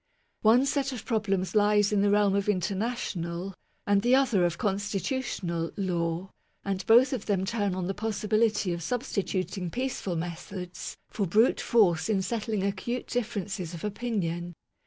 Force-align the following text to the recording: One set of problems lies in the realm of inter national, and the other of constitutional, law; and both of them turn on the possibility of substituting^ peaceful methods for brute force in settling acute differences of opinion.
One 0.41 0.65
set 0.65 0.91
of 0.93 1.05
problems 1.05 1.53
lies 1.53 1.91
in 1.93 2.01
the 2.01 2.09
realm 2.09 2.33
of 2.35 2.49
inter 2.49 2.73
national, 2.73 3.53
and 3.85 4.01
the 4.01 4.15
other 4.15 4.43
of 4.45 4.57
constitutional, 4.57 5.69
law; 5.77 6.31
and 6.65 6.83
both 6.87 7.13
of 7.13 7.27
them 7.27 7.45
turn 7.45 7.75
on 7.75 7.85
the 7.85 7.93
possibility 7.93 8.73
of 8.73 8.79
substituting^ 8.79 9.71
peaceful 9.71 10.15
methods 10.15 10.97
for 11.11 11.27
brute 11.27 11.61
force 11.61 12.09
in 12.09 12.23
settling 12.23 12.63
acute 12.63 13.05
differences 13.05 13.75
of 13.75 13.83
opinion. 13.83 14.55